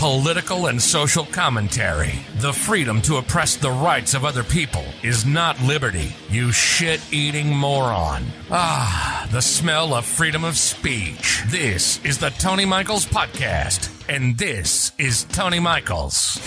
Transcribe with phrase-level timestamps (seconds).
[0.00, 2.20] political and social commentary.
[2.36, 7.54] The freedom to oppress the rights of other people is not liberty, you shit eating
[7.54, 8.24] moron.
[8.50, 11.42] Ah, the smell of freedom of speech.
[11.48, 16.40] This is the Tony Michaels Podcast, and this is Tony Michaels.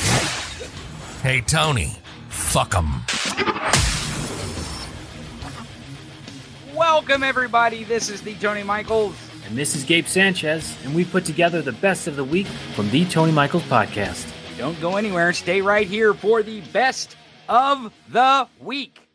[1.21, 1.95] Hey, Tony,
[2.29, 3.03] fuck 'em.
[6.73, 7.83] Welcome, everybody.
[7.83, 9.13] This is the Tony Michaels.
[9.53, 12.89] And this is Gabe Sanchez, and we put together the best of the week from
[12.89, 14.27] the Tony Michaels podcast.
[14.57, 15.31] Don't go anywhere.
[15.31, 17.15] Stay right here for the best
[17.47, 19.07] of the week.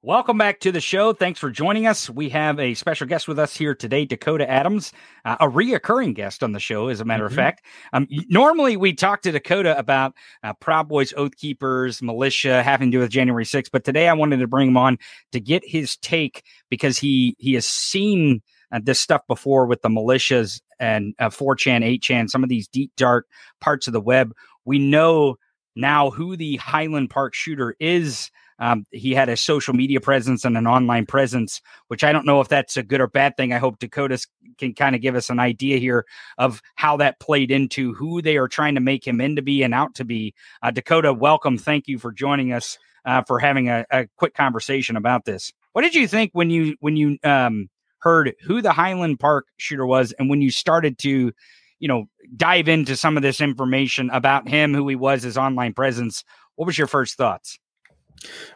[0.00, 1.12] Welcome back to the show.
[1.12, 2.08] Thanks for joining us.
[2.08, 4.90] We have a special guest with us here today, Dakota Adams,
[5.26, 7.34] uh, a reoccurring guest on the show, as a matter mm-hmm.
[7.34, 7.66] of fact.
[7.92, 12.96] Um, normally, we talk to Dakota about uh, Proud Boys, Oath Keepers, militia, having to
[12.96, 13.68] do with January 6th.
[13.70, 14.98] But today, I wanted to bring him on
[15.32, 18.40] to get his take because he he has seen
[18.72, 22.90] uh, this stuff before with the militias and uh, 4chan, 8chan, some of these deep,
[22.96, 23.26] dark
[23.60, 24.32] parts of the web.
[24.64, 25.36] We know
[25.76, 28.30] now who the Highland Park shooter is.
[28.58, 32.40] Um, he had a social media presence and an online presence, which I don't know
[32.40, 33.52] if that's a good or bad thing.
[33.52, 34.24] I hope Dakota
[34.58, 36.04] can kind of give us an idea here
[36.38, 39.74] of how that played into who they are trying to make him into be and
[39.74, 40.34] out to be.
[40.62, 41.58] Uh, Dakota, welcome.
[41.58, 45.52] Thank you for joining us uh, for having a, a, quick conversation about this.
[45.72, 47.68] What did you think when you when you um,
[48.02, 51.32] heard who the Highland Park shooter was, and when you started to,
[51.78, 52.04] you know,
[52.36, 56.24] dive into some of this information about him, who he was, his online presence,
[56.56, 57.58] what was your first thoughts?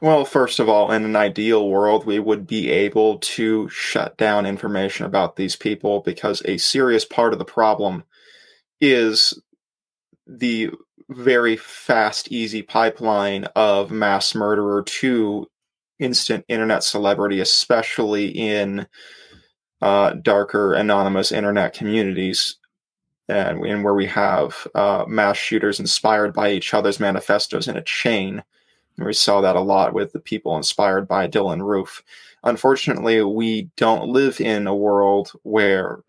[0.01, 4.47] Well, first of all, in an ideal world, we would be able to shut down
[4.47, 8.05] information about these people because a serious part of the problem
[8.81, 9.41] is
[10.27, 10.71] the
[11.09, 15.47] very fast, easy pipeline of mass murderer to
[15.99, 18.87] instant internet celebrity, especially in
[19.83, 22.57] uh, darker anonymous internet communities
[23.29, 27.83] and, and where we have uh, mass shooters inspired by each other's manifestos in a
[27.83, 28.43] chain.
[28.97, 32.03] And we saw that a lot with the people inspired by Dylann Roof.
[32.45, 36.03] Unfortunately, we don't live in a world where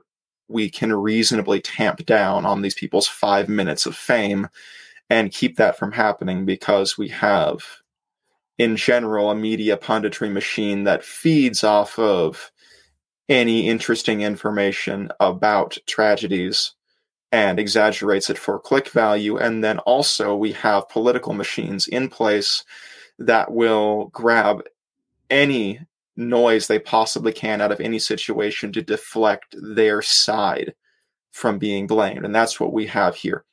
[0.48, 4.48] we can reasonably tamp down on these people's five minutes of fame
[5.10, 7.64] and keep that from happening because we have,
[8.58, 12.52] in general, a media punditry machine that feeds off of
[13.30, 16.74] any interesting information about tragedies
[17.32, 19.38] and exaggerates it for click value.
[19.38, 22.64] And then also, we have political machines in place
[23.20, 24.64] that will grab
[25.30, 25.82] any
[26.16, 30.74] noise they possibly can out of any situation to deflect their side
[31.32, 32.26] from being blamed.
[32.26, 33.44] And that's what we have here.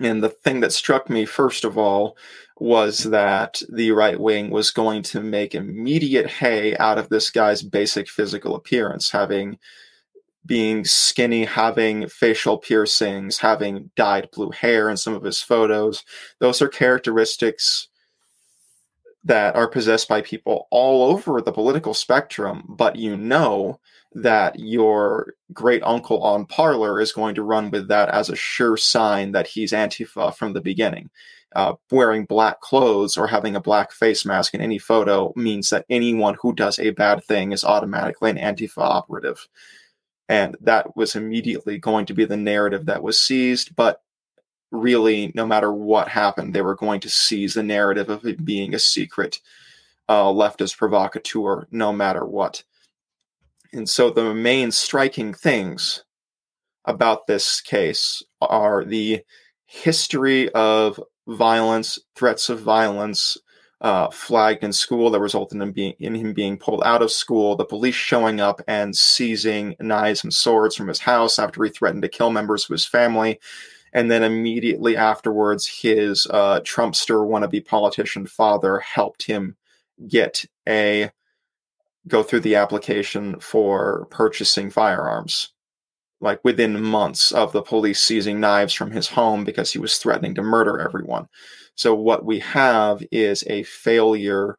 [0.00, 2.16] And the thing that struck me, first of all,
[2.58, 7.62] was that the right wing was going to make immediate hay out of this guy's
[7.62, 9.58] basic physical appearance, having
[10.44, 16.04] being skinny, having facial piercings, having dyed blue hair in some of his photos.
[16.40, 17.88] Those are characteristics
[19.24, 23.78] that are possessed by people all over the political spectrum, but you know
[24.14, 28.76] that your great uncle on Parler is going to run with that as a sure
[28.76, 31.10] sign that he's Antifa from the beginning.
[31.54, 35.84] Uh, wearing black clothes or having a black face mask in any photo means that
[35.90, 39.46] anyone who does a bad thing is automatically an Antifa operative.
[40.30, 43.76] And that was immediately going to be the narrative that was seized.
[43.76, 44.00] But
[44.70, 48.74] really, no matter what happened, they were going to seize the narrative of it being
[48.74, 49.38] a secret
[50.08, 52.62] uh, leftist provocateur, no matter what.
[53.72, 56.04] And so the main striking things
[56.84, 59.22] about this case are the
[59.66, 63.38] history of violence, threats of violence,
[63.80, 67.10] uh, flagged in school that resulted in him, being, in him being pulled out of
[67.10, 71.70] school, the police showing up and seizing knives and swords from his house after he
[71.70, 73.40] threatened to kill members of his family.
[73.92, 79.56] And then immediately afterwards, his uh, Trumpster wannabe politician father helped him
[80.06, 81.10] get a
[82.08, 85.52] go through the application for purchasing firearms.
[86.20, 90.36] Like within months of the police seizing knives from his home because he was threatening
[90.36, 91.26] to murder everyone.
[91.74, 94.56] So, what we have is a failure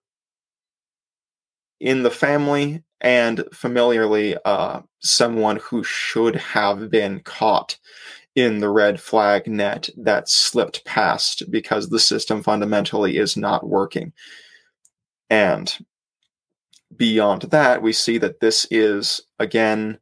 [1.79, 7.77] in the family and familiarly uh, someone who should have been caught
[8.35, 14.11] in the red flag net that slipped past because the system fundamentally is not working.
[15.29, 15.77] And
[16.95, 19.99] beyond that, we see that this is, again,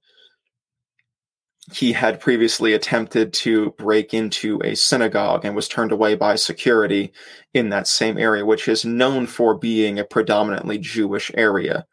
[1.71, 7.13] he had previously attempted to break into a synagogue and was turned away by security
[7.53, 11.85] in that same area, which is known for being a predominantly Jewish area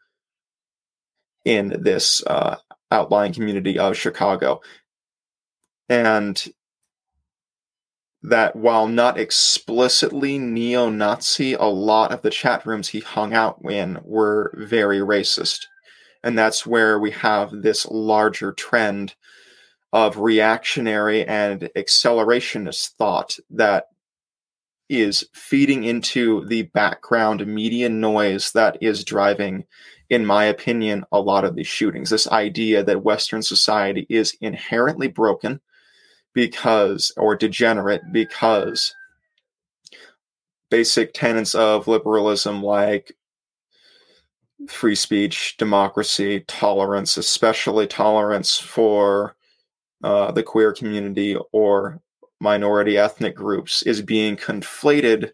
[1.45, 2.57] in this uh,
[2.91, 4.59] outlying community of Chicago.
[5.87, 6.43] And
[8.21, 13.59] that while not explicitly neo Nazi, a lot of the chat rooms he hung out
[13.69, 15.65] in were very racist.
[16.23, 19.15] And that's where we have this larger trend
[19.93, 23.85] of reactionary and accelerationist thought that
[24.89, 29.63] is feeding into the background media noise that is driving,
[30.09, 32.09] in my opinion, a lot of these shootings.
[32.09, 35.61] This idea that Western society is inherently broken
[36.33, 38.93] because, or degenerate because
[40.69, 43.15] basic tenets of liberalism like
[44.67, 49.35] free speech, democracy, tolerance, especially tolerance for
[50.03, 51.99] uh, the queer community or
[52.39, 55.31] minority ethnic groups is being conflated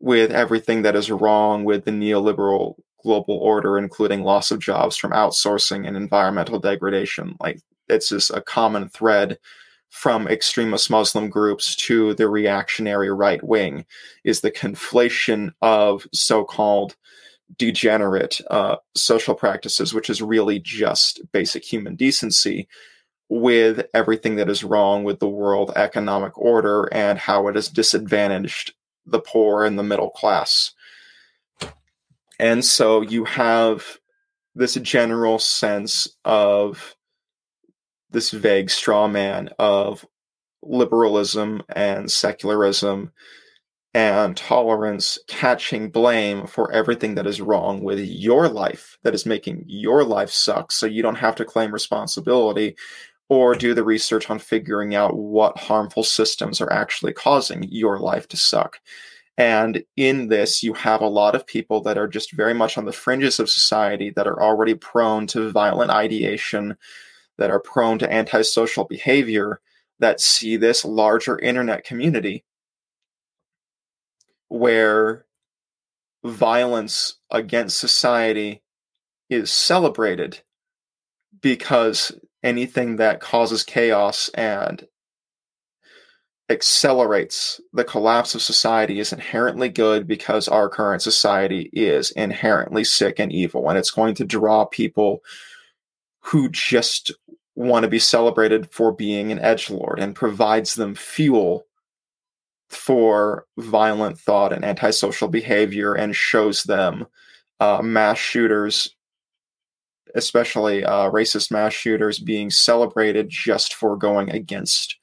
[0.00, 5.12] with everything that is wrong with the neoliberal global order, including loss of jobs from
[5.12, 7.36] outsourcing and environmental degradation.
[7.40, 9.38] Like it's just a common thread
[9.96, 13.86] from extremist Muslim groups to the reactionary right wing
[14.24, 16.96] is the conflation of so-called
[17.56, 22.68] degenerate uh, social practices, which is really just basic human decency,
[23.30, 28.74] with everything that is wrong with the world economic order and how it has disadvantaged
[29.06, 30.72] the poor and the middle class.
[32.38, 33.98] And so you have
[34.54, 36.95] this general sense of
[38.10, 40.04] this vague straw man of
[40.62, 43.12] liberalism and secularism
[43.94, 49.64] and tolerance catching blame for everything that is wrong with your life that is making
[49.66, 52.76] your life suck so you don't have to claim responsibility
[53.28, 58.28] or do the research on figuring out what harmful systems are actually causing your life
[58.28, 58.78] to suck.
[59.38, 62.84] And in this, you have a lot of people that are just very much on
[62.84, 66.76] the fringes of society that are already prone to violent ideation,
[67.38, 69.60] that are prone to antisocial behavior,
[69.98, 72.44] that see this larger internet community
[74.48, 75.24] where
[76.24, 78.62] violence against society
[79.28, 80.40] is celebrated
[81.40, 82.12] because
[82.42, 84.86] anything that causes chaos and
[86.48, 93.18] accelerates the collapse of society is inherently good because our current society is inherently sick
[93.18, 95.22] and evil and it's going to draw people
[96.20, 97.12] who just
[97.56, 101.66] want to be celebrated for being an edge lord and provides them fuel
[102.68, 107.06] for violent thought and antisocial behavior and shows them
[107.60, 108.96] uh, mass shooters
[110.16, 114.96] especially uh, racist mass shooters, being celebrated just for going against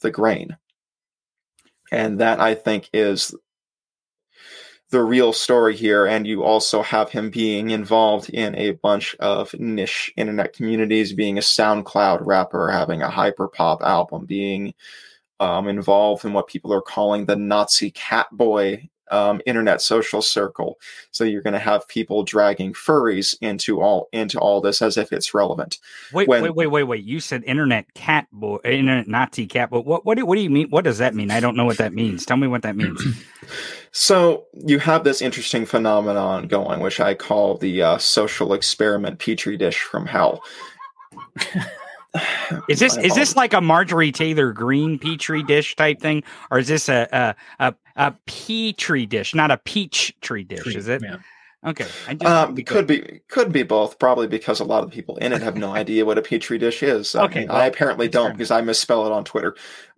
[0.00, 0.56] the grain.
[1.90, 3.34] And that I think is
[4.90, 6.06] the real story here.
[6.06, 11.38] And you also have him being involved in a bunch of niche internet communities, being
[11.38, 14.74] a SoundCloud rapper, having a hyperpop album, being
[15.40, 20.78] um, involved in what people are calling the Nazi Catboy um, internet social circle.
[21.10, 25.12] So you're going to have people dragging furries into all into all this as if
[25.12, 25.78] it's relevant.
[26.12, 27.04] Wait, when, wait, wait, wait, wait!
[27.04, 29.80] You said internet cat boy, internet Nazi cat boy.
[29.80, 30.68] What, what, do, what do you mean?
[30.70, 31.30] What does that mean?
[31.30, 32.26] I don't know what that means.
[32.26, 33.02] Tell me what that means.
[33.92, 39.56] so you have this interesting phenomenon going, which I call the uh, social experiment petri
[39.56, 40.42] dish from hell.
[42.68, 46.68] Is this is this like a Marjorie Taylor Greene petri dish type thing, or is
[46.68, 50.60] this a a a, a petri dish, not a peach tree dish?
[50.60, 51.02] Tree, is it?
[51.02, 51.18] Yeah.
[51.66, 51.86] Okay,
[52.24, 53.98] um, could be could be both.
[53.98, 56.56] Probably because a lot of the people in it have no idea what a petri
[56.56, 57.14] dish is.
[57.14, 59.56] okay, I, mean, well, I apparently don't because I misspell it on Twitter.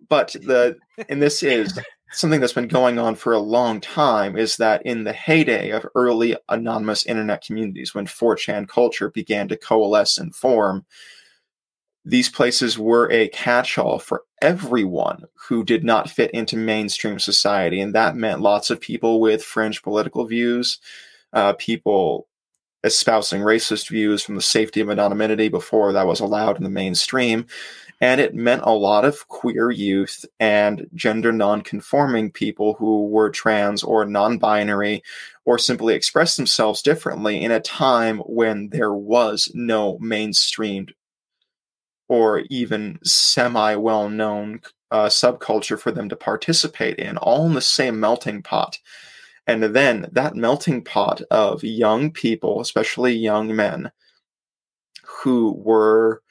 [0.09, 0.77] But the
[1.07, 1.79] and this is
[2.11, 4.37] something that's been going on for a long time.
[4.37, 9.55] Is that in the heyday of early anonymous internet communities, when 4chan culture began to
[9.55, 10.85] coalesce and form,
[12.03, 17.79] these places were a catch all for everyone who did not fit into mainstream society.
[17.79, 20.79] And that meant lots of people with fringe political views,
[21.33, 22.27] uh, people
[22.83, 27.45] espousing racist views from the safety of anonymity before that was allowed in the mainstream.
[27.99, 33.83] And it meant a lot of queer youth and gender non-conforming people who were trans
[33.83, 35.03] or non-binary
[35.45, 40.93] or simply expressed themselves differently in a time when there was no mainstreamed
[42.11, 44.59] or even semi well known
[44.91, 48.77] uh, subculture for them to participate in, all in the same melting pot.
[49.47, 53.93] And then that melting pot of young people, especially young men,
[55.05, 56.21] who were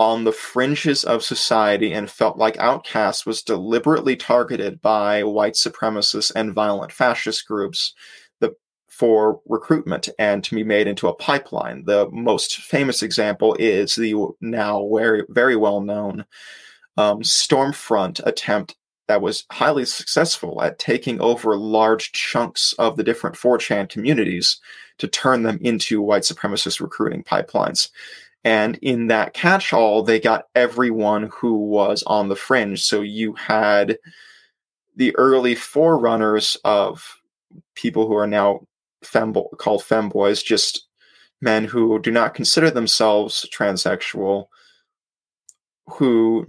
[0.00, 6.32] on the fringes of society and felt like outcasts was deliberately targeted by white supremacists
[6.34, 7.92] and violent fascist groups
[8.96, 11.84] for recruitment and to be made into a pipeline.
[11.84, 16.24] The most famous example is the now very, very well known
[16.96, 18.74] um, Stormfront attempt
[19.06, 24.58] that was highly successful at taking over large chunks of the different 4chan communities
[24.96, 27.90] to turn them into white supremacist recruiting pipelines.
[28.44, 32.82] And in that catch all, they got everyone who was on the fringe.
[32.82, 33.98] So you had
[34.96, 37.20] the early forerunners of
[37.74, 38.66] people who are now
[39.06, 40.86] fembo- called femboys, just
[41.40, 44.46] men who do not consider themselves transsexual,
[45.86, 46.46] who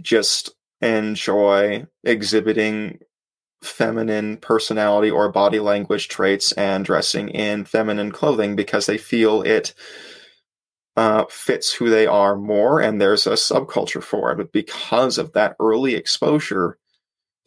[0.00, 2.98] just enjoy exhibiting
[3.62, 9.72] feminine personality or body language traits and dressing in feminine clothing because they feel it
[10.96, 14.36] uh, fits who they are more and there's a subculture for it.
[14.36, 16.78] But because of that early exposure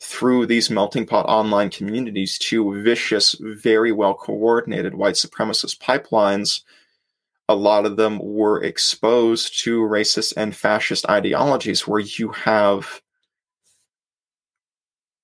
[0.05, 6.61] through these melting pot online communities to vicious, very well coordinated white supremacist pipelines,
[7.49, 13.01] a lot of them were exposed to racist and fascist ideologies where you have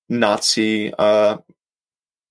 [0.08, 1.38] Nazi uh,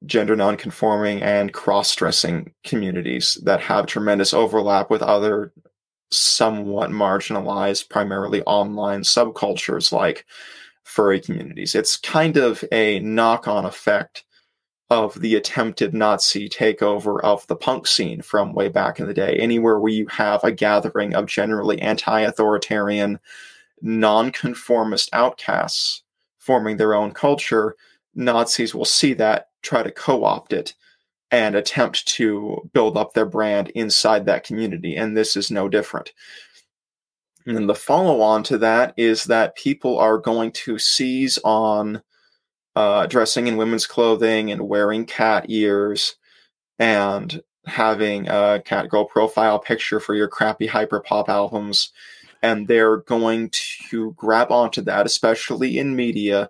[0.05, 5.53] gender nonconforming and cross-dressing communities that have tremendous overlap with other
[6.11, 10.25] somewhat marginalized primarily online subcultures like
[10.83, 11.75] furry communities.
[11.75, 14.23] It's kind of a knock on effect
[14.89, 19.37] of the attempted Nazi takeover of the punk scene from way back in the day.
[19.37, 23.19] Anywhere where you have a gathering of generally anti authoritarian,
[23.81, 26.03] nonconformist outcasts
[26.39, 27.75] forming their own culture,
[28.15, 30.73] Nazis will see that, try to co opt it,
[31.31, 34.97] and attempt to build up their brand inside that community.
[34.97, 36.11] And this is no different.
[37.45, 42.01] And the follow on to that is that people are going to seize on
[42.75, 46.15] uh, dressing in women's clothing and wearing cat ears
[46.79, 51.91] and having a cat girl profile picture for your crappy hyper pop albums.
[52.41, 53.51] And they're going
[53.89, 56.49] to grab onto that, especially in media,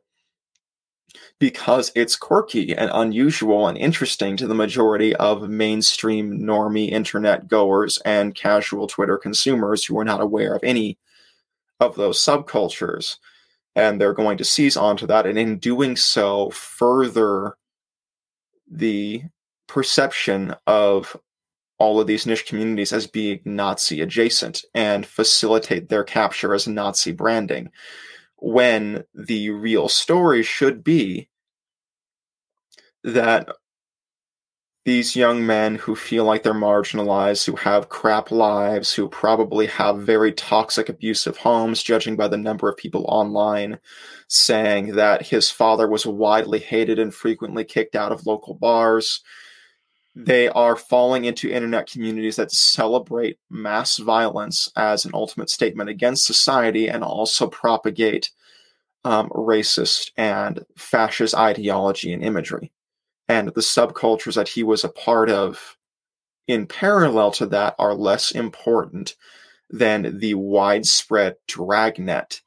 [1.42, 7.98] because it's quirky and unusual and interesting to the majority of mainstream normie internet goers
[8.06, 11.00] and casual Twitter consumers who are not aware of any
[11.80, 13.18] of those subcultures.
[13.76, 17.56] And they're going to seize onto that, and in doing so, further
[18.70, 19.24] the
[19.66, 21.18] perception of
[21.80, 27.14] all of these niche communities as being Nazi adjacent and facilitate their capture as Nazi
[27.14, 27.72] branding.
[28.38, 31.30] When the real story should be
[33.04, 33.50] that
[34.84, 40.00] these young men who feel like they're marginalized, who have crap lives, who probably have
[40.00, 43.78] very toxic, abusive homes, judging by the number of people online
[44.28, 49.22] saying that his father was widely hated and frequently kicked out of local bars.
[50.16, 56.26] They are falling into internet communities that celebrate mass violence as an ultimate statement against
[56.26, 58.32] society and also propagate
[59.06, 62.72] um, racist and fascist ideology and imagery
[63.32, 65.78] and the subcultures that he was a part of
[66.50, 69.16] in parallel to that are less important
[69.70, 72.42] than the widespread dragnet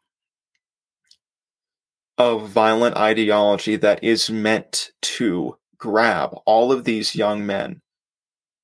[2.19, 7.81] of violent ideology that is meant to grab all of these young men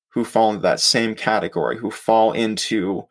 [0.09, 3.03] who fall into that same category, who fall into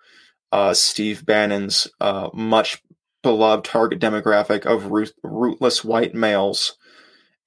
[0.52, 2.80] uh, Steve Bannon's uh, much
[3.24, 6.76] beloved target demographic of root- rootless white males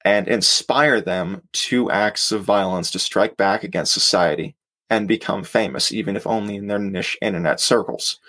[0.05, 4.55] and inspire them to acts of violence to strike back against society
[4.89, 8.19] and become famous, even if only in their niche internet circles.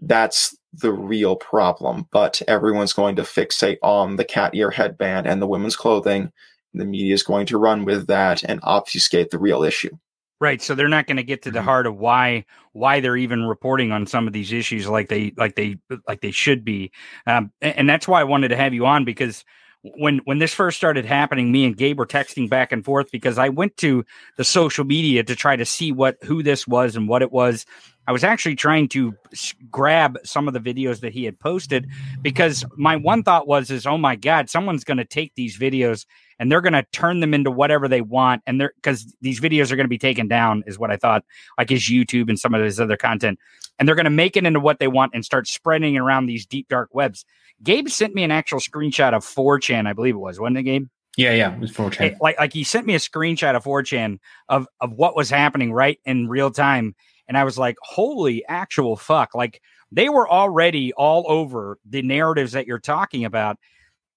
[0.00, 2.06] That's the real problem.
[2.10, 6.32] But everyone's going to fixate on the cat ear headband and the women's clothing.
[6.74, 9.96] The media is going to run with that and obfuscate the real issue.
[10.40, 10.62] Right.
[10.62, 11.68] So they're not going to get to the mm-hmm.
[11.68, 15.54] heart of why why they're even reporting on some of these issues like they like
[15.54, 15.76] they
[16.08, 16.92] like they should be.
[17.26, 19.44] Um, and, and that's why I wanted to have you on because
[19.82, 23.38] when when this first started happening, me and Gabe were texting back and forth because
[23.38, 24.04] I went to
[24.36, 27.64] the social media to try to see what who this was and what it was.
[28.06, 29.14] I was actually trying to
[29.70, 31.86] grab some of the videos that he had posted
[32.20, 36.06] because my one thought was is oh my god, someone's going to take these videos
[36.38, 39.72] and they're going to turn them into whatever they want and they're because these videos
[39.72, 41.24] are going to be taken down is what I thought
[41.56, 43.38] like his YouTube and some of his other content
[43.80, 46.44] and they're going to make it into what they want and start spreading around these
[46.44, 47.24] deep dark webs.
[47.62, 50.86] Gabe sent me an actual screenshot of 4chan, I believe it was, wasn't it, Gabe?
[51.16, 52.00] Yeah, yeah, it was 4chan.
[52.06, 55.72] It- like like he sent me a screenshot of 4chan of of what was happening
[55.72, 56.94] right in real time,
[57.28, 59.60] and I was like, "Holy actual fuck!" Like
[59.92, 63.56] they were already all over the narratives that you're talking about,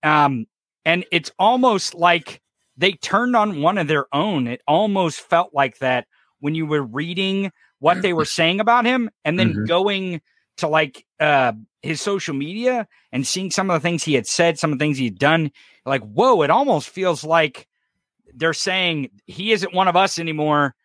[0.03, 0.45] um,
[0.85, 2.41] and it's almost like
[2.77, 4.47] they turned on one of their own.
[4.47, 6.07] It almost felt like that
[6.39, 9.67] when you were reading what they were saying about him, and then Mhm.
[9.67, 10.21] going
[10.57, 14.57] to like uh his social media and seeing some of the things he had said,
[14.57, 15.51] some of the things he had done,
[15.85, 17.67] like, whoa, it almost feels like
[18.33, 20.75] they're saying he isn't one of us anymore.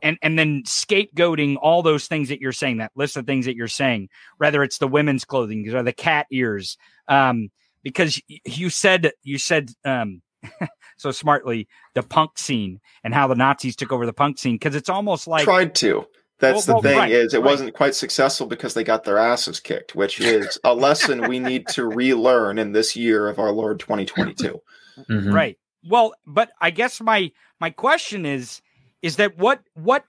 [0.00, 3.56] And and then scapegoating all those things that you're saying, that list of things that
[3.56, 6.76] you're saying, whether it's the women's clothing or the cat ears.
[7.08, 7.50] Um,
[7.82, 10.22] because you said you said um
[10.96, 14.58] so smartly the punk scene and how the Nazis took over the punk scene.
[14.58, 16.06] Cause it's almost like Tried to.
[16.42, 17.46] That's Well, the well, thing right, is it right.
[17.46, 21.68] wasn't quite successful because they got their asses kicked, which is a lesson we need
[21.68, 24.60] to relearn in this year of our Lord 2022.
[25.08, 25.32] Mhm.
[25.32, 25.56] Right.
[25.88, 27.30] Well, but I guess my
[27.60, 28.60] my question is
[29.00, 30.04] is that what what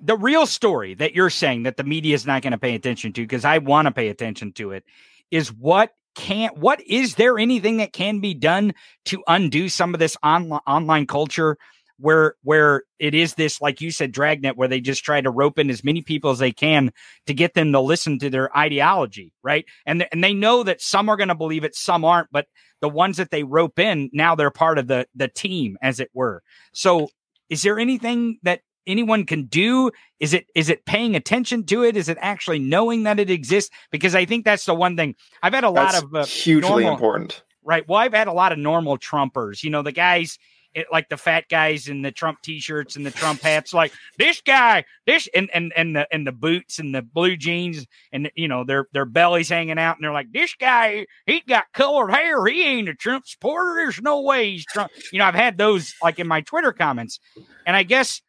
[0.00, 3.12] the real story that you're saying that the media is not going to pay attention
[3.14, 4.84] to because I want to pay attention to it
[5.32, 8.72] is what can't what is there anything that can be done
[9.06, 11.56] to undo some of this online online culture
[12.00, 15.58] where where it is this like you said dragnet where they just try to rope
[15.58, 16.90] in as many people as they can
[17.26, 19.64] to get them to listen to their ideology right?
[19.86, 22.46] And th- and they know that some are going to believe it some aren't but
[22.80, 26.10] the ones that they rope in now they're part of the the team as it
[26.14, 26.42] were.
[26.72, 27.08] So
[27.48, 29.90] is there anything that anyone can do?
[30.20, 31.96] Is it is it paying attention to it?
[31.96, 33.70] Is it actually knowing that it exists?
[33.90, 35.14] Because i think that's the one thing.
[35.42, 37.42] I've had a lot of uh, hugely normal- important.
[37.64, 37.86] right.
[37.88, 40.38] Well i've had a lot of normal trumpers you know the guys
[40.74, 44.40] it, like the fat guys in the trump t-shirts and the trump hats like this
[44.40, 48.48] guy this and and and the and the boots and the blue jeans and you
[48.48, 52.44] know their their bellies hanging out and they're like this guy he got colored hair.
[52.46, 53.74] He ain't a trump supporter.
[53.76, 54.90] There's no way he's trump.
[55.12, 57.18] You know i've had those like in my twitter comments
[57.66, 58.22] and i guess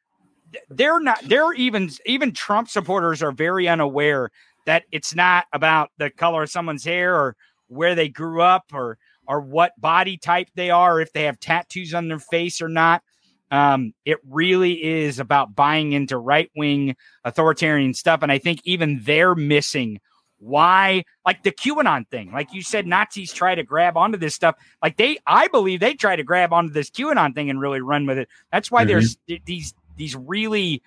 [0.69, 4.31] they're not they're even even trump supporters are very unaware
[4.66, 7.35] that it's not about the color of someone's hair or
[7.68, 11.94] where they grew up or or what body type they are, if they have tattoos
[11.94, 13.01] on their face or not.
[13.50, 18.22] Um, it really is about buying into right wing authoritarian stuff.
[18.24, 20.00] And I think even they're missing
[20.40, 24.55] why, like the QAnon thing, like you said, Nazis try to grab onto this stuff.
[24.81, 28.05] Like they, I believe they try to grab onto this QAnon thing and really run
[28.05, 28.29] with it.
[28.51, 28.88] That's why Mhm.
[28.88, 30.81] there's th- these, these really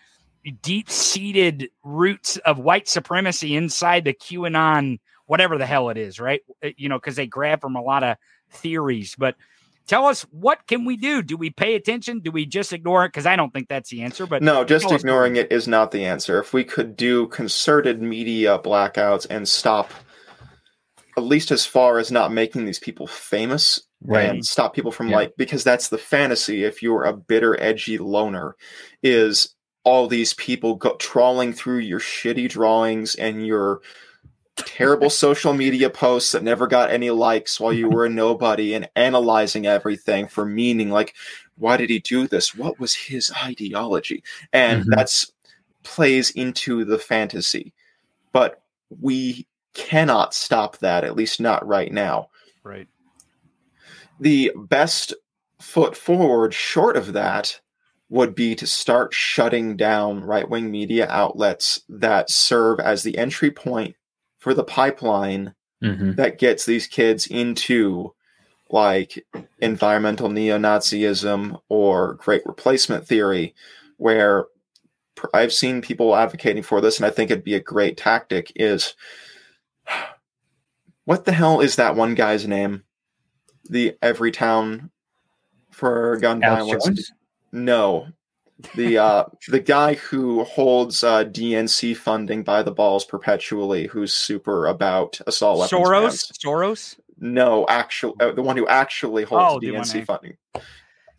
[0.62, 6.40] deep seated roots of white supremacy inside the QAnon, whatever the hell it is, right?
[6.64, 8.16] Uh, You know, because they grab from a lot of
[8.50, 9.14] theories.
[9.18, 9.36] But
[9.86, 11.22] tell us, what can we do?
[11.22, 12.20] Do we pay attention?
[12.20, 13.08] Do we just ignore it?
[13.08, 14.26] Because I don't think that's the answer.
[14.26, 16.40] But No, just ignoring it is not the answer.
[16.40, 19.90] If we could do concerted media blackouts and stop,
[21.16, 24.28] at least as far as not making these people famous, Right.
[24.28, 25.16] and stop people from Yeah.
[25.16, 26.64] like because that's the fantasy.
[26.64, 28.54] If you're a bitter, edgy loner,
[29.02, 33.80] is all these people go, trawling through your shitty drawings and your
[34.56, 38.88] terrible social media posts that never got any likes while you were a nobody and
[38.96, 40.90] analyzing everything for meaning.
[40.90, 41.14] Like
[41.56, 42.54] why did he do this?
[42.54, 44.22] What was his ideology?
[44.52, 44.94] And Mhm.
[44.96, 45.32] that's
[45.82, 47.72] plays into the fantasy.
[48.32, 48.62] But
[49.00, 52.28] we cannot stop that at least not right now.
[52.62, 52.88] Right.
[54.20, 55.12] the best
[55.60, 57.60] foot forward short of that
[58.08, 63.50] would be to start shutting down right wing media outlets that serve as the entry
[63.50, 63.96] point
[64.44, 68.14] for the pipeline hmm that gets these kids into
[68.68, 69.26] like
[69.60, 73.54] environmental neo Nazism or great replacement theory,
[73.96, 74.44] where
[75.32, 78.52] I've seen people advocating for this, and I think it'd be a great tactic.
[78.54, 78.94] Is
[81.06, 82.84] what the hell is that one guy's name?
[83.70, 84.90] The every town
[85.70, 86.84] for gun Alex violence.
[86.84, 87.12] Jones?
[87.50, 88.08] No,
[88.74, 94.66] the uh, the guy who holds uh, DNC funding by the balls perpetually, who's super
[94.66, 96.32] about assault weapons Soros, bans.
[96.44, 96.96] Soros.
[97.18, 100.36] No, actually, uh, the one who actually holds Oh, DNC who- funding.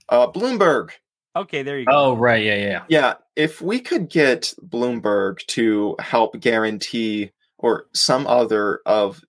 [0.09, 0.91] Uh, Bloomberg.
[1.35, 1.91] Okay, there you go.
[1.93, 2.43] Oh, right.
[2.43, 2.83] Yeah, yeah.
[2.87, 9.21] Yeah, if we could get Bloomberg to help guarantee or some other of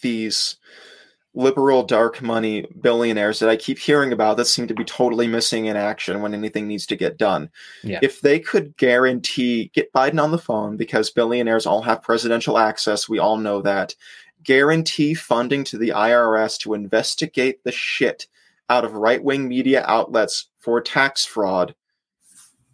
[0.00, 0.56] these
[1.34, 5.66] liberal dark money billionaires that I keep hearing about that seem to be totally missing
[5.66, 7.50] in action when anything needs to get done.
[7.82, 8.00] Yeah.
[8.02, 13.08] If they could guarantee get Biden on the phone because billionaires all have presidential access,
[13.08, 13.94] we all know that.
[14.42, 18.26] Guarantee funding to the IRS to investigate the shit
[18.68, 21.74] out of right-wing media outlets for tax fraud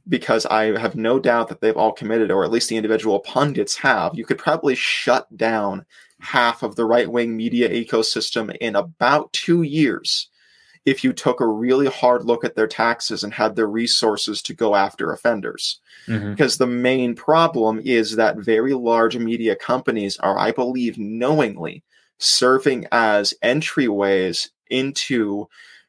[0.09, 3.77] because I have no doubt that they've all committed, or at least the individual pundits
[3.77, 4.17] have.
[4.17, 5.85] You could probably shut down
[6.21, 10.29] half of the right wing media ecosystem in about two years
[10.89, 14.55] if you took a really hard look at their taxes and had the resources to
[14.55, 15.81] go after offenders.
[16.07, 16.31] Mm-hmm.
[16.31, 21.83] Because the main problem is that very large media companies are, I believe, knowingly
[22.19, 25.49] serving as entryways into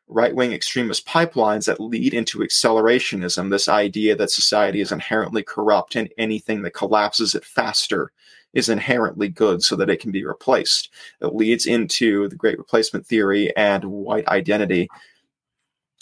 [0.10, 5.96] right wing extremist pipelines that lead into accelerationism, this idea that society is inherently corrupt
[5.96, 8.12] and anything that collapses it faster
[8.54, 10.90] is inherently good so that it can be replaced.
[11.22, 14.90] It leads into the great replacement theory and white identity.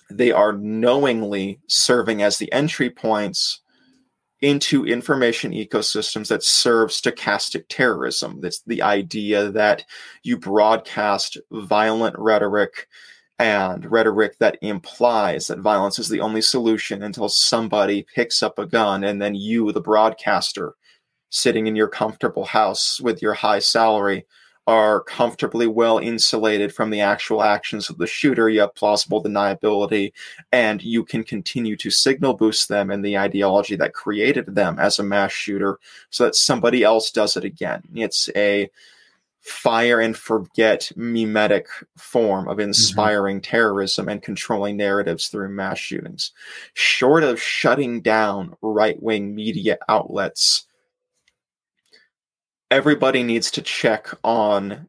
[0.09, 3.61] They are knowingly serving as the entry points
[4.41, 8.39] into information ecosystems that serve stochastic terrorism.
[8.39, 9.83] That's the idea that
[10.23, 12.87] you broadcast violent rhetoric
[13.39, 18.65] and rhetoric that implies that violence is the only solution until somebody picks up a
[18.65, 20.73] gun and then you, the broadcaster,
[21.29, 24.25] sitting in your comfortable house with your high salary
[24.67, 28.49] are comfortably well insulated from the actual actions of the shooter.
[28.49, 30.11] You have plausible deniability,
[30.51, 34.99] and you can continue to signal boost them in the ideology that created them as
[34.99, 37.81] a mass shooter so that somebody else does it again.
[37.95, 38.69] It's a
[39.39, 42.67] fire and forget mimetic form of mm-hmm.
[42.67, 43.49] inspiring mm-hmm.
[43.49, 46.33] terrorism and controlling narratives through mass shootings.
[46.73, 50.66] Short of shutting down right wing media outlets
[52.69, 54.87] everybody needs to check on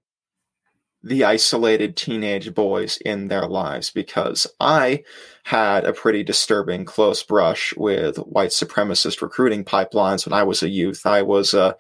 [1.03, 5.05] the isolated teenage boys in their lives because I
[5.45, 10.69] had a pretty disturbing close brush with white supremacist recruiting pipelines when I was a
[10.69, 11.07] youth.
[11.07, 11.75] I was uh,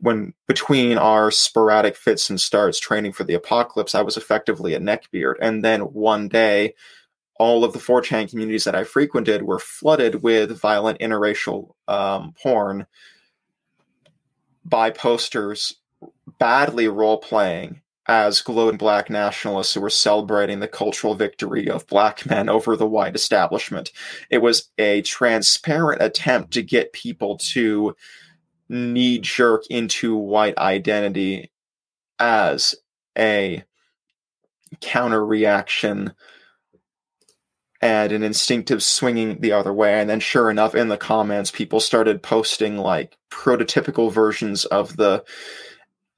[0.00, 4.80] when between our sporadic fits and starts training for the apocalypse, I was effectively a
[4.80, 5.34] neckbeard.
[5.40, 6.74] And then one day,
[7.38, 12.86] all of the 4chan communities that I frequented were flooded with violent interracial um, porn
[14.68, 15.76] by posters
[16.38, 22.24] badly role playing as glowing black nationalists who were celebrating the cultural victory of black
[22.26, 23.90] men over the white establishment.
[24.30, 27.96] It was a transparent attempt to get people to
[28.68, 31.50] knee jerk into white identity
[32.18, 32.74] as
[33.18, 33.64] a
[34.80, 36.12] counter reaction
[37.80, 40.00] and an instinctive swinging the other way.
[40.00, 45.24] And then, sure enough, in the comments, people started posting like prototypical versions of the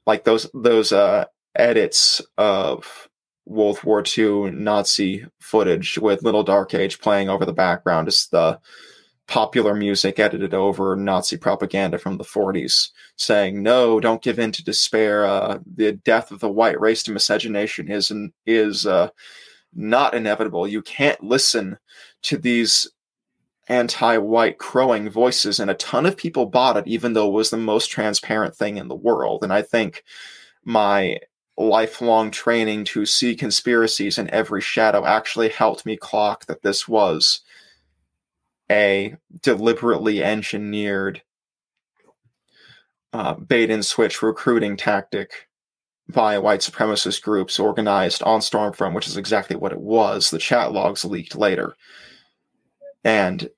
[0.07, 3.09] like those those uh, edits of
[3.47, 8.59] World War II Nazi footage with Little Dark Age playing over the background as the
[9.27, 14.64] popular music edited over Nazi propaganda from the 40s, saying, "No, don't give in to
[14.64, 15.25] despair.
[15.27, 19.11] Uh, the death of the white race to miscegenation is an, is uh,
[19.74, 20.66] not inevitable.
[20.66, 21.78] You can't listen
[22.22, 22.88] to these
[23.68, 27.57] anti-white crowing voices and a ton of people bought it even though it was the
[27.57, 30.04] most transparent thing in the world and i think
[30.64, 31.18] my
[31.59, 37.40] lifelong training to see conspiracies in every shadow actually helped me clock that this was
[38.70, 41.20] a deliberately engineered
[43.12, 45.48] uh, bait and switch recruiting tactic
[46.09, 50.31] by white supremacist groups organized on Stormfront, which is exactly what it was.
[50.31, 51.75] The chat logs leaked later.
[53.05, 53.51] And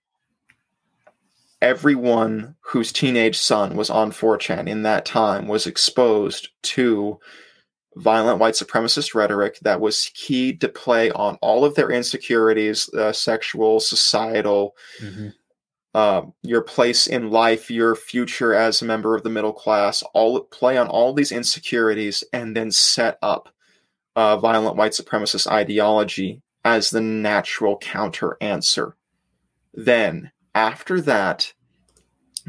[1.62, 7.18] everyone whose teenage son was on 4chan in that time was exposed to
[7.96, 13.12] violent white supremacist rhetoric that was keyed to play on all of their insecurities, uh,
[13.12, 15.28] sexual, societal, mm-hmm
[15.94, 20.40] uh, your place in life, your future as a member of the middle class, all
[20.40, 23.48] play on all these insecurities, and then set up
[24.16, 28.96] uh, violent white supremacist ideology as the natural counter answer.
[29.74, 31.52] Then, after that,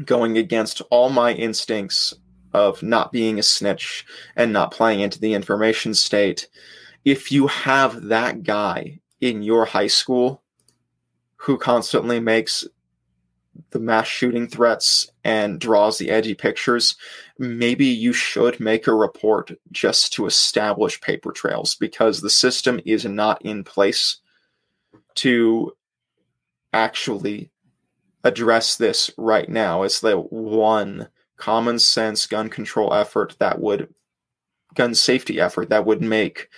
[0.04, 2.14] going against all my instincts
[2.52, 4.04] of not being a snitch
[4.36, 6.48] and not playing into the information state,
[7.04, 10.42] if you have that guy in your high school
[11.36, 12.66] who constantly makes
[13.70, 16.96] the mass shooting threats and draws the edgy pictures,
[17.38, 23.04] maybe you should make a report just to establish paper trails because the system is
[23.04, 24.18] not in place
[25.14, 25.72] to
[26.72, 27.50] actually
[28.24, 29.82] address this right now.
[29.82, 33.92] It's the one common sense gun control effort that would,
[34.74, 36.48] gun safety effort that would make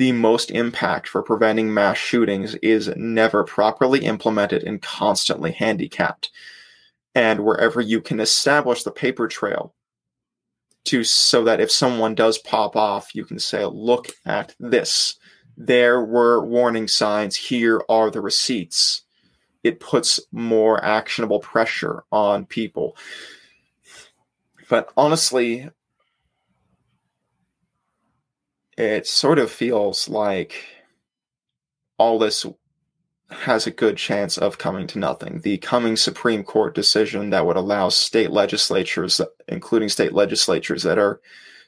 [0.00, 6.30] the most impact for preventing mass shootings is never properly implemented and constantly handicapped.
[7.14, 9.74] And wherever you can establish the paper trail
[10.86, 15.16] to so that if someone does pop off, you can say, look at this.
[15.58, 17.36] There were warning signs.
[17.36, 19.02] Here are the receipts.
[19.62, 22.96] It puts more actionable pressure on people.
[24.70, 25.68] But honestly,
[28.80, 30.64] it sort of feels like
[31.98, 32.46] all this
[33.30, 35.40] has a good chance of coming to nothing.
[35.40, 41.20] The coming Supreme Court decision that would allow state legislatures, including state legislatures that are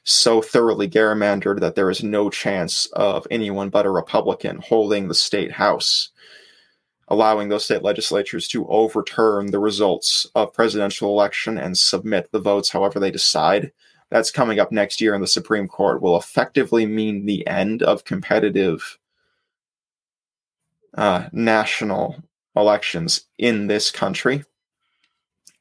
[0.03, 5.13] so thoroughly gerrymandered that there is no chance of anyone but a Republican holding the
[5.13, 6.09] state house,
[7.09, 12.69] allowing those state legislatures to overturn the results of presidential election and submit the votes
[12.71, 13.71] however they decide.
[14.13, 18.05] That's coming up next year in the Supreme Court will effectively mean the end of
[18.05, 18.99] competitive
[20.93, 22.17] uh, national
[22.55, 24.45] elections in this country.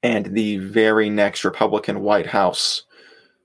[0.03, 2.83] And the very next Republican White House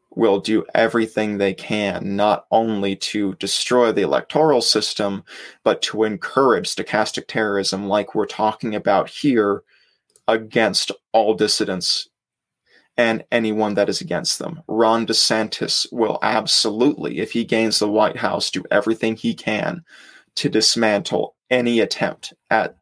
[0.10, 5.24] will do everything they can, not only to destroy the electoral system,
[5.64, 9.64] but to encourage stochastic terrorism, like we're talking about here,
[10.28, 12.10] against all dissidents
[12.98, 14.62] and anyone that is against them.
[14.68, 19.84] Ron DeSantis will absolutely, if he gains the White House, do everything he can
[20.36, 22.78] to dismantle any attempt at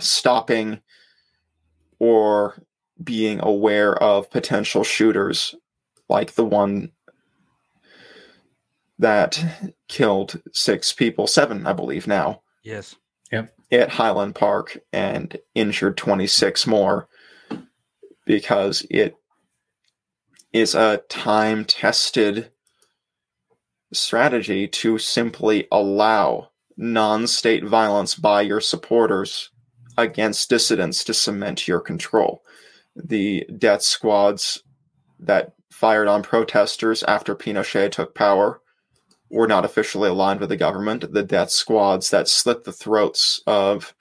[0.00, 0.80] stopping
[1.98, 2.54] or
[3.02, 5.54] being aware of potential shooters
[6.08, 6.90] like the one
[8.98, 9.42] that
[9.88, 12.42] killed six people, seven, I believe now.
[12.62, 12.96] Yes.
[13.32, 13.52] Yep.
[13.72, 17.08] At Highland Park and injured 26 more
[18.26, 19.16] because it
[20.54, 22.50] is a time tested
[23.92, 29.50] strategy to simply allow non state violence by your supporters
[29.98, 32.42] against dissidents to cement your control.
[32.96, 34.62] The death squads
[35.18, 38.60] that fired on protesters after Pinochet took power
[39.30, 41.12] were not officially aligned with the government.
[41.12, 43.92] The death squads that slit the throats of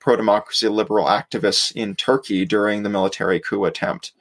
[0.00, 4.12] pro democracy liberal activists in Turkey during the military coup attempt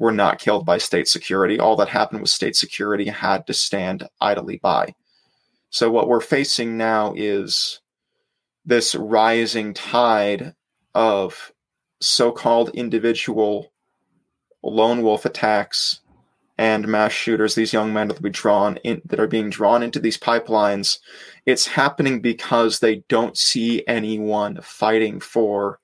[0.00, 1.60] were not killed by state security.
[1.60, 4.94] All that happened was state security had to stand idly by.
[5.68, 7.80] So what we're facing now is
[8.64, 10.54] this rising tide
[10.94, 11.52] of
[12.00, 13.72] so-called individual
[14.62, 16.00] lone wolf attacks
[16.56, 20.18] and mass shooters, these young men that drawn in that are being drawn into these
[20.18, 20.98] pipelines.
[21.44, 25.78] It's happening because they don't see anyone fighting for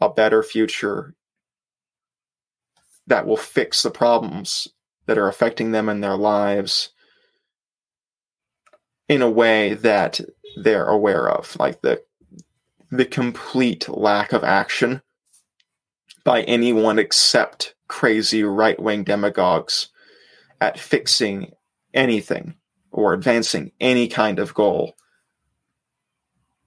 [0.00, 1.14] a better future
[3.06, 4.68] that will fix the problems
[5.06, 6.90] that are affecting them in their lives
[9.08, 10.20] in a way that
[10.56, 12.02] they're aware of, like the
[12.90, 15.00] the complete lack of action
[16.24, 19.88] by anyone except crazy right wing demagogues
[20.60, 21.50] at fixing
[21.94, 22.54] anything
[22.90, 24.94] or advancing any kind of goal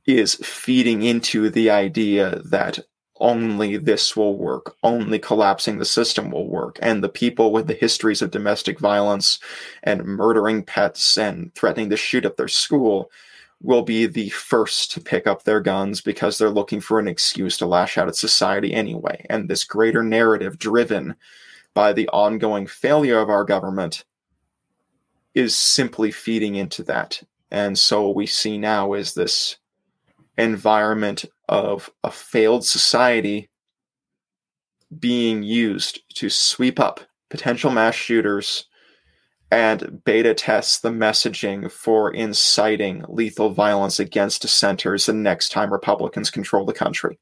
[0.05, 2.79] is feeding into the idea that
[3.25, 6.77] only this will work, only collapsing the system will work.
[6.79, 9.39] And the people with the histories of domestic violence
[9.81, 13.09] and murdering pets and threatening to shoot up their school
[13.63, 17.57] will be the first to pick up their guns because they're looking for an excuse
[17.57, 19.25] to lash out at society anyway.
[19.27, 21.15] And this greater narrative driven
[21.73, 24.05] by the ongoing failure of our government
[25.33, 27.23] is simply feeding into that.
[27.49, 29.57] And so what we see now is this
[30.37, 33.49] environment of a failed society
[34.99, 38.65] being used to sweep up potential mass shooters
[39.51, 46.29] and beta test the messaging for inciting lethal violence against dissenters the next time Republicans
[46.29, 47.19] control the country.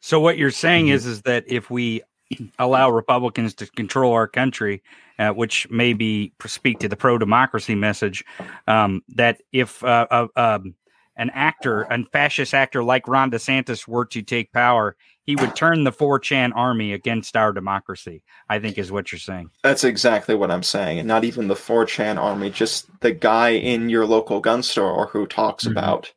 [0.00, 0.94] So what you're saying mm-hmm.
[0.94, 2.02] is is that if we
[2.58, 4.82] allow Republicans to control our country,
[5.18, 8.24] uh, which maybe speak to the pro democracy message,
[8.66, 10.74] um, that if uh, uh, um,
[11.18, 15.84] an actor, a fascist actor like Ron DeSantis were to take power, he would turn
[15.84, 19.50] the 4chan army against our democracy, I think is what you're saying.
[19.62, 21.00] That's exactly what I'm saying.
[21.00, 25.26] And not even the 4chan army, just the guy in your local gun store who
[25.26, 25.72] talks mm-hmm.
[25.72, 26.12] about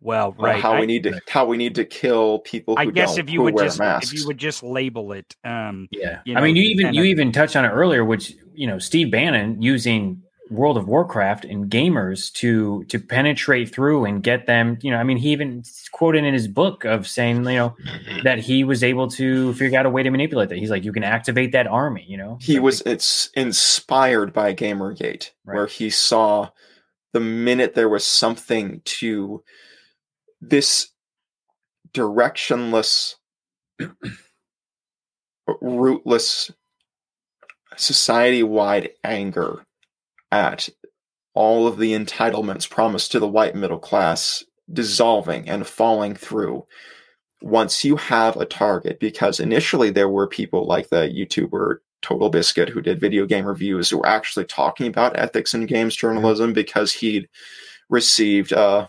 [0.00, 0.60] well, right.
[0.60, 2.74] how I, we need to how we need to kill people.
[2.76, 4.12] I guess if you would just masks.
[4.12, 6.20] if you would just label it, um, yeah.
[6.26, 8.78] You know, I mean, you even you even touched on it earlier, which you know,
[8.78, 14.78] Steve Bannon using World of Warcraft and gamers to to penetrate through and get them.
[14.82, 18.22] You know, I mean, he even quoted in his book of saying, you know, mm-hmm.
[18.24, 20.58] that he was able to figure out a way to manipulate that.
[20.58, 22.04] He's like, you can activate that army.
[22.06, 22.82] You know, he so was.
[22.82, 25.54] it's inspired by GamerGate, right.
[25.54, 26.50] where he saw
[27.12, 29.42] the minute there was something to
[30.42, 30.88] this
[31.94, 33.14] directionless,
[35.62, 36.50] rootless
[37.76, 39.64] society wide anger
[40.34, 40.68] at
[41.32, 46.66] all of the entitlements promised to the white middle class dissolving and falling through
[47.40, 52.80] once you have a target because initially there were people like the youtuber TotalBiscuit who
[52.80, 57.28] did video game reviews who were actually talking about ethics in games journalism because he'd
[57.88, 58.88] received uh,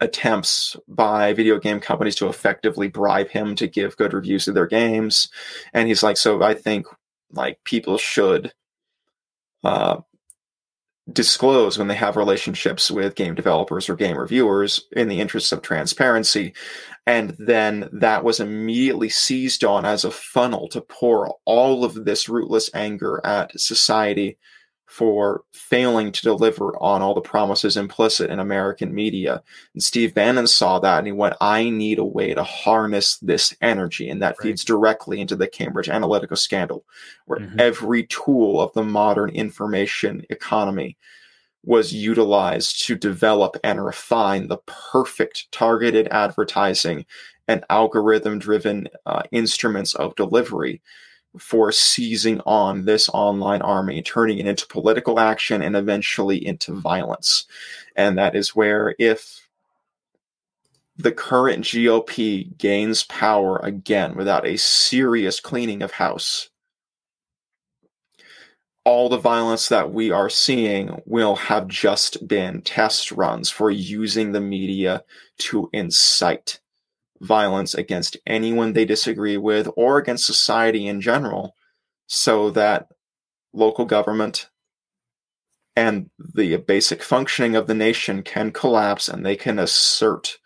[0.00, 4.66] attempts by video game companies to effectively bribe him to give good reviews of their
[4.66, 5.28] games.
[5.72, 6.86] And he's like, so I think
[7.30, 8.52] like people should
[9.64, 9.98] uh,
[11.10, 15.62] disclose when they have relationships with game developers or game reviewers in the interests of
[15.62, 16.54] transparency.
[17.06, 22.28] And then that was immediately seized on as a funnel to pour all of this
[22.28, 24.38] rootless anger at society
[24.92, 29.42] for failing to deliver on all the promises implicit in American media.
[29.72, 33.56] And Steve Bannon saw that and he went, I need a way to harness this
[33.62, 34.10] energy.
[34.10, 34.48] And that right.
[34.48, 36.84] feeds directly into the Cambridge Analytica scandal,
[37.24, 37.58] where mm-hmm.
[37.58, 40.98] every tool of the modern information economy
[41.64, 47.06] was utilized to develop and refine the perfect targeted advertising
[47.48, 50.82] and algorithm driven uh, instruments of delivery
[51.38, 57.46] for seizing on this online army, turning it into political action and eventually into violence.
[57.96, 59.48] And that is where, if
[60.96, 66.50] the current GOP gains power again without a serious cleaning of house,
[68.84, 74.32] all the violence that we are seeing will have just been test runs for using
[74.32, 75.04] the media
[75.38, 76.60] to incite
[77.22, 81.54] violence against anyone they disagree with or against society in general
[82.06, 82.88] so that
[83.52, 84.48] local government
[85.74, 90.38] and the basic functioning of the nation can collapse and they can assert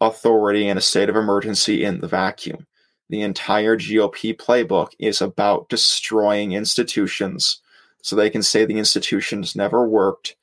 [0.00, 2.66] authority in a state of emergency in the vacuum.
[3.10, 7.60] The entire GOP playbook is about destroying institutions
[8.02, 10.36] so they can say the institutions never worked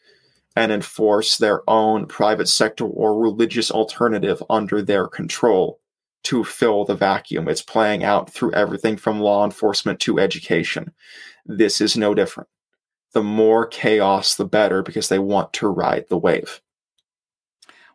[0.56, 5.80] and enforce their own private sector or religious alternative under their control
[6.24, 7.48] to fill the vacuum.
[7.48, 10.94] It's playing out through everything from law enforcement to education.
[11.46, 12.50] This is no different.
[13.14, 16.62] The more chaos, the better because they want to ride the wave.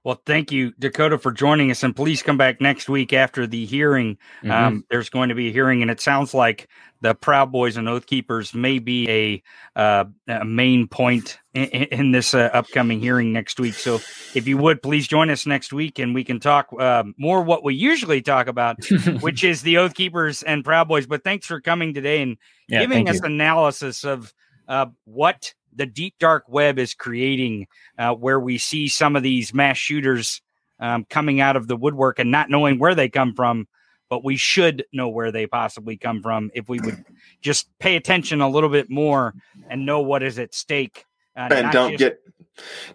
[0.06, 1.82] Well, thank you, Dakota, for joining us.
[1.82, 4.18] And please come back next week after the hearing.
[4.38, 4.50] Mm-hmm.
[4.52, 6.68] Um, there's going to be a hearing, and it sounds like
[7.00, 9.42] the Proud Boys and Oath Keepers may be a,
[9.74, 13.74] uh, a main point in, in this uh, upcoming hearing next week.
[13.74, 13.96] So,
[14.36, 17.64] if you would please join us next week, and we can talk uh, more what
[17.64, 18.76] we usually talk about,
[19.22, 21.08] which is the Oath Keepers and Proud Boys.
[21.08, 22.36] But thanks for coming today and
[22.68, 23.26] yeah, giving us you.
[23.26, 24.32] analysis of
[24.68, 27.66] uh, what the deep dark web is creating,
[27.98, 30.40] uh, where we see some of these mass shooters
[30.80, 33.68] um, coming out of the woodwork and not knowing where they come from.
[34.08, 37.04] But we should know where they possibly come from if we would
[37.42, 39.34] just pay attention a little bit more
[39.68, 41.04] and know what is at stake.
[41.36, 41.98] Uh, and don't just...
[41.98, 42.20] get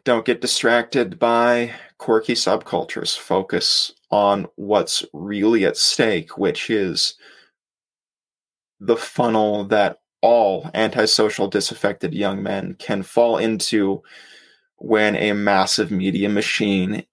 [0.05, 3.17] don't get distracted by quirky subcultures.
[3.17, 7.15] Focus on what's really at stake, which is
[8.79, 14.03] the funnel that all antisocial, disaffected young men can fall into
[14.77, 17.03] when a massive media machine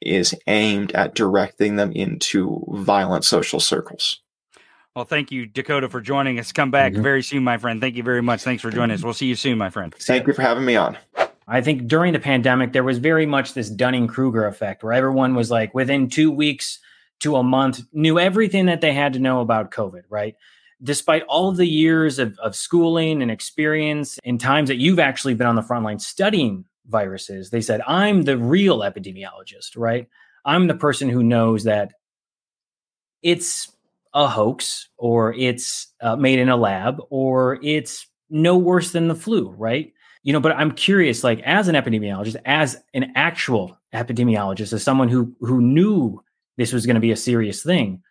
[0.00, 4.20] is aimed at directing them into violent social circles.
[4.94, 6.52] Well, thank you, Dakota, for joining us.
[6.52, 7.02] Come back mm-hmm.
[7.02, 7.80] very soon, my friend.
[7.80, 8.42] Thank you very much.
[8.42, 9.02] Thanks for joining us.
[9.02, 9.94] We'll see you soon, my friend.
[9.94, 10.98] Thank you for having me on.
[11.48, 15.34] I think during the pandemic, there was very much this Dunning Kruger effect where everyone
[15.34, 16.78] was like, within two weeks
[17.20, 20.36] to a month, knew everything that they had to know about COVID, right?
[20.82, 25.34] Despite all of the years of, of schooling and experience in times that you've actually
[25.34, 30.08] been on the front line studying viruses, they said, I'm the real epidemiologist, right?
[30.44, 31.92] I'm the person who knows that
[33.22, 33.70] it's
[34.14, 39.14] a hoax or it's uh, made in a lab or it's no worse than the
[39.14, 39.92] flu, right?
[40.24, 45.08] You know, but I'm curious, like as an epidemiologist, as an actual epidemiologist, as someone
[45.08, 46.22] who who knew
[46.56, 48.02] this was going to be a serious thing,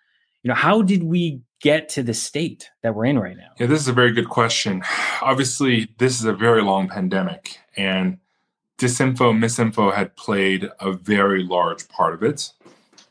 [0.43, 3.51] you know, how did we get to the state that we're in right now?
[3.59, 4.83] Yeah, this is a very good question.
[5.21, 8.17] Obviously, this is a very long pandemic, and
[8.77, 12.51] disinfo, misinfo had played a very large part of it,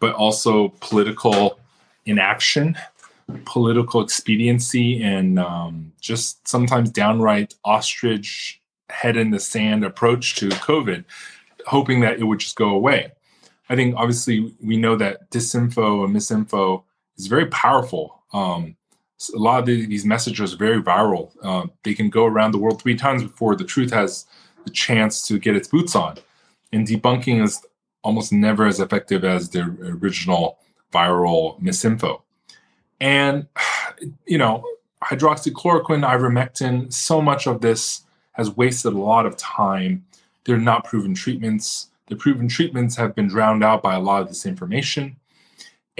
[0.00, 1.58] but also political
[2.04, 2.76] inaction,
[3.44, 11.04] political expediency, and um, just sometimes downright ostrich head in the sand approach to COVID,
[11.66, 13.12] hoping that it would just go away.
[13.68, 16.82] I think obviously we know that disinfo and misinfo
[17.16, 18.76] is very powerful um,
[19.34, 21.30] a lot of these messages are very viral.
[21.42, 24.26] Uh, they can go around the world three times before the truth has
[24.64, 26.16] the chance to get its boots on.
[26.72, 27.60] And debunking is
[28.02, 30.58] almost never as effective as the original
[30.92, 32.22] viral misinfo.
[33.00, 33.46] And,
[34.26, 34.64] you know,
[35.04, 38.02] hydroxychloroquine, ivermectin, so much of this
[38.32, 40.04] has wasted a lot of time.
[40.44, 41.88] They're not proven treatments.
[42.08, 45.16] The proven treatments have been drowned out by a lot of this information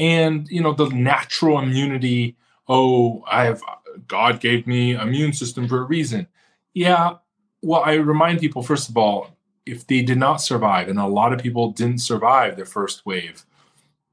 [0.00, 2.36] and you know the natural immunity
[2.68, 3.62] oh i have
[4.08, 6.26] god gave me immune system for a reason
[6.74, 7.14] yeah
[7.62, 9.36] well i remind people first of all
[9.66, 13.44] if they did not survive, and a lot of people didn't survive the first wave,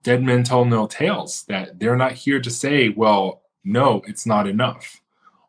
[0.04, 1.44] dead men tell no tales.
[1.48, 5.02] That they're not here to say, well, no, it's not enough.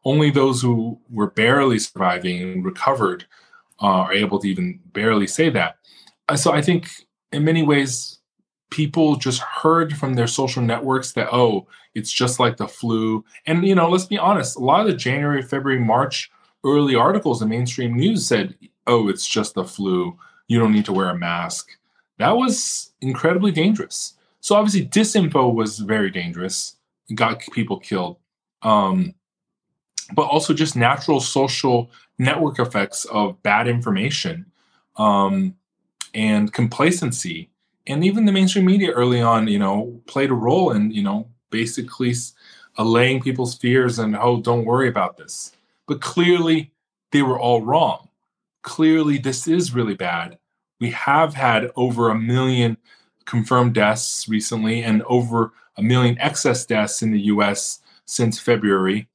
[0.04, 3.26] Only those who were barely surviving and recovered
[3.82, 5.76] uh, are able to even barely say that.
[6.28, 6.88] Uh, so I think
[7.32, 8.17] in many ways,
[8.70, 13.24] people just heard from their social networks that, oh, it's just like the flu.
[13.46, 16.30] And, you know, let's be honest, a lot of the January, February, March
[16.64, 18.54] early articles in mainstream news said,
[18.86, 20.18] oh, it's just the flu.
[20.48, 21.70] You don't need to wear a mask.
[22.18, 24.14] That was incredibly dangerous.
[24.40, 26.76] So obviously, disinfo was very dangerous.
[27.08, 28.18] It got people killed.
[28.62, 29.14] Um,
[30.14, 34.46] but also just natural social network effects of bad information
[34.96, 35.54] um,
[36.14, 37.50] and complacency.
[37.88, 41.28] And even the mainstream media early on, you know, played a role in, you know,
[41.50, 42.14] basically
[42.76, 45.52] allaying people's fears and, oh, don't worry about this.
[45.86, 46.72] But clearly,
[47.12, 48.08] they were all wrong.
[48.62, 50.38] Clearly, this is really bad.
[50.78, 52.76] We have had over a million
[53.24, 59.08] confirmed deaths recently and over a million excess deaths in the US since February.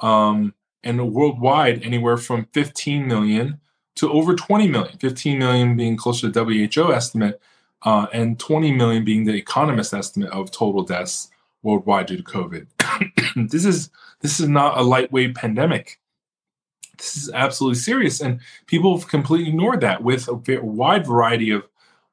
[0.00, 3.60] Um, and worldwide, anywhere from 15 million
[3.96, 7.40] to over 20 million, 15 million being closer to the WHO estimate,
[7.82, 11.30] uh, and 20 million being the economist estimate of total deaths
[11.62, 12.66] worldwide due to COVID.
[13.50, 16.00] this is this is not a lightweight pandemic.
[16.96, 21.64] This is absolutely serious, and people have completely ignored that with a wide variety of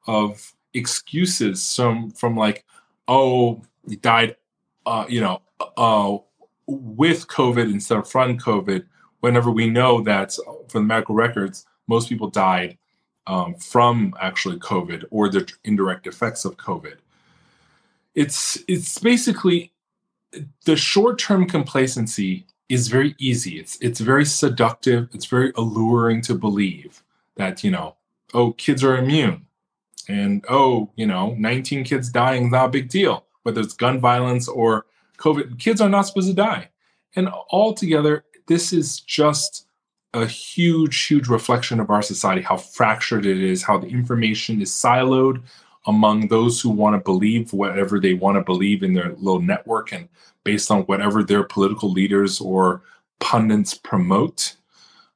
[0.06, 1.74] of excuses.
[1.74, 2.64] From from like,
[3.08, 4.36] oh, he died,
[4.84, 5.40] uh, you know,
[5.76, 6.18] uh,
[6.66, 8.84] with COVID instead of from COVID.
[9.20, 10.36] Whenever we know that
[10.68, 12.76] from the medical records, most people died
[13.26, 16.96] um, from actually COVID or the indirect effects of COVID.
[18.14, 19.72] It's it's basically
[20.64, 23.58] the short-term complacency is very easy.
[23.58, 25.08] It's it's very seductive.
[25.12, 27.02] It's very alluring to believe
[27.36, 27.96] that you know,
[28.32, 29.46] oh, kids are immune,
[30.08, 34.00] and oh, you know, 19 kids dying is not a big deal, whether it's gun
[34.00, 34.86] violence or
[35.18, 35.58] COVID.
[35.58, 36.68] Kids are not supposed to die,
[37.16, 39.63] and altogether, this is just
[40.14, 44.70] a huge, huge reflection of our society, how fractured it is, how the information is
[44.70, 45.42] siloed
[45.86, 49.92] among those who want to believe whatever they want to believe in their little network
[49.92, 50.08] and
[50.44, 52.80] based on whatever their political leaders or
[53.18, 54.56] pundits promote.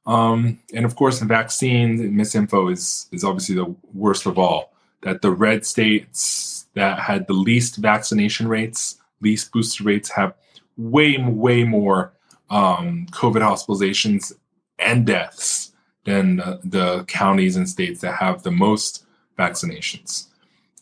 [0.05, 4.73] Um, and of course, the vaccine misinfo is is obviously the worst of all.
[5.01, 10.33] That the red states that had the least vaccination rates, least booster rates, have
[10.77, 12.11] way way more
[12.49, 14.33] um, COVID hospitalizations
[14.79, 15.71] and deaths
[16.05, 19.05] than uh, the counties and states that have the most
[19.37, 20.27] vaccinations.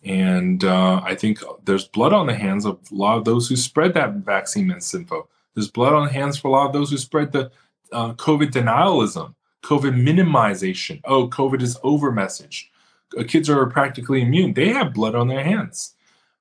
[0.03, 3.55] And uh, I think there's blood on the hands of a lot of those who
[3.55, 5.27] spread that vaccine misinfo.
[5.53, 7.51] There's blood on the hands for a lot of those who spread the
[7.91, 9.33] uh, COVID denialism,
[9.63, 11.01] COVID minimization.
[11.03, 12.71] Oh, COVID is over message.
[13.17, 14.53] Uh, kids are practically immune.
[14.53, 15.95] They have blood on their hands.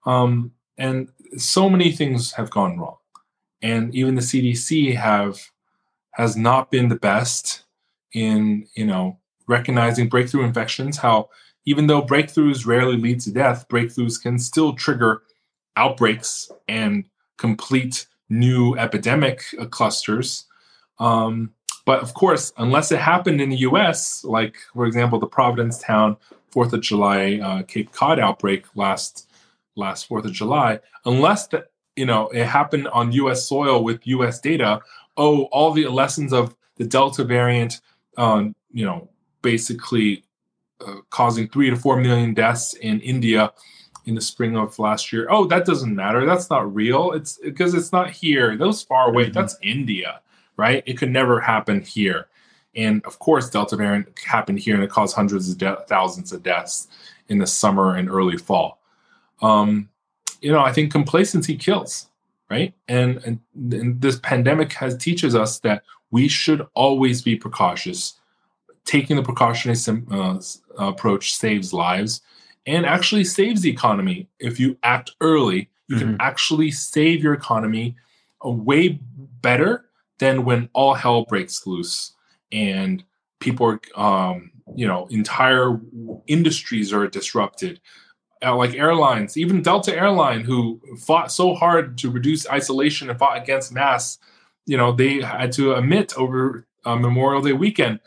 [0.04, 2.96] Um, and so many things have gone wrong.
[3.62, 5.50] And even the CDC have
[6.16, 7.62] has not been the best
[8.14, 11.28] in, you know, recognizing breakthrough infections, how
[11.66, 15.22] even though breakthroughs rarely lead to death, breakthroughs can still trigger
[15.76, 17.04] outbreaks and
[17.36, 20.46] complete new epidemic uh, clusters.
[20.98, 21.52] Um,
[21.84, 26.16] but of course, unless it happened in the US, like, for example, the Provincetown
[26.50, 29.28] 4th of July uh, Cape Cod outbreak last
[29.76, 31.46] last 4th of July, unless
[31.94, 34.80] you know it happened on US soil with US data,
[35.16, 37.80] oh, all the lessons of the Delta variant,
[38.16, 39.08] um, you know,
[39.42, 40.24] basically
[40.86, 43.52] uh, causing three to four million deaths in India
[44.06, 45.26] in the spring of last year.
[45.30, 46.24] Oh, that doesn't matter.
[46.24, 47.12] That's not real.
[47.12, 48.56] It's because it's not here.
[48.56, 49.24] Those far away.
[49.24, 49.32] Mm-hmm.
[49.32, 50.20] That's India,
[50.56, 50.82] right?
[50.86, 52.28] It could never happen here.
[52.74, 56.42] And of course, Delta variant happened here and it caused hundreds of de- thousands of
[56.42, 56.88] deaths
[57.28, 58.80] in the summer and early fall.
[59.42, 59.88] Um,
[60.40, 62.08] you know, I think complacency kills,
[62.50, 62.74] right?
[62.88, 63.40] And, and,
[63.72, 68.14] and this pandemic has teaches us that we should always be precautious
[68.86, 69.78] taking the precautionary
[70.10, 70.38] uh,
[70.78, 72.22] approach saves lives
[72.66, 74.28] and actually saves the economy.
[74.38, 76.06] If you act early, you mm-hmm.
[76.06, 77.96] can actually save your economy
[78.42, 79.00] way
[79.42, 79.86] better
[80.18, 82.12] than when all hell breaks loose
[82.52, 83.04] and
[83.40, 85.78] people are, um, you know, entire
[86.26, 87.80] industries are disrupted.
[88.44, 93.40] Uh, like airlines, even Delta Airline, who fought so hard to reduce isolation and fought
[93.40, 94.18] against masks,
[94.66, 98.00] you know, they had to omit over uh, Memorial Day weekend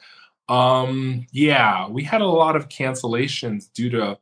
[0.49, 4.17] um, yeah, we had a lot of cancellations due to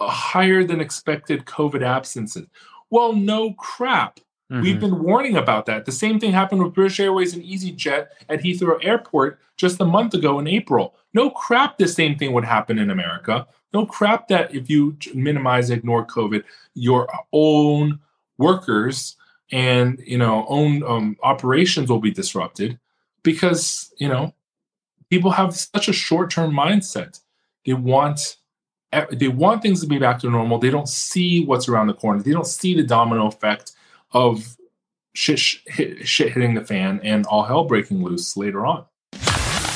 [0.00, 2.46] higher than expected COVID absences.
[2.88, 4.20] Well, no crap.
[4.50, 4.62] Mm-hmm.
[4.62, 5.86] We've been warning about that.
[5.86, 10.14] The same thing happened with British Airways and EasyJet at Heathrow Airport just a month
[10.14, 10.94] ago in April.
[11.14, 13.46] No crap, the same thing would happen in America.
[13.72, 16.44] No crap that if you minimize, ignore COVID,
[16.74, 18.00] your own
[18.36, 19.16] workers
[19.52, 22.78] and you know own um, operations will be disrupted
[23.22, 24.34] because you know
[25.10, 27.20] people have such a short-term mindset.
[27.64, 28.36] They want
[29.10, 30.58] they want things to be back to normal.
[30.58, 32.22] They don't see what's around the corner.
[32.22, 33.72] They don't see the domino effect
[34.12, 34.56] of
[35.14, 38.84] shit, shit, shit hitting the fan and all hell breaking loose later on.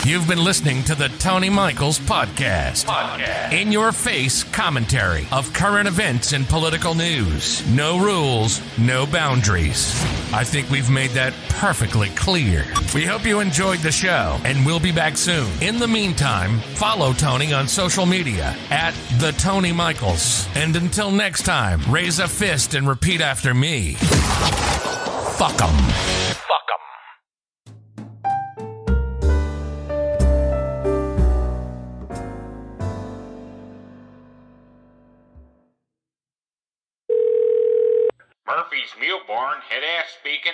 [0.09, 2.87] You've been listening to the Tony Michaels Podcast.
[2.87, 3.53] Podcast.
[3.53, 7.61] In your face commentary of current events and political news.
[7.69, 9.93] No rules, no boundaries.
[10.33, 12.65] I think we've made that perfectly clear.
[12.95, 15.47] We hope you enjoyed the show, and we'll be back soon.
[15.61, 20.49] In the meantime, follow Tony on social media at The Tony Michaels.
[20.55, 23.93] And until next time, raise a fist and repeat after me.
[25.37, 25.77] Fuck Fuck 'em.
[25.77, 26.98] Murphy's Mule
[39.29, 40.53] Barn, head ass speaking.